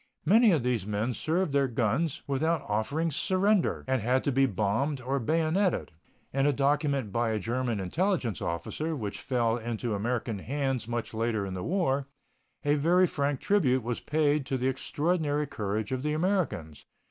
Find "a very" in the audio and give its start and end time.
12.65-13.05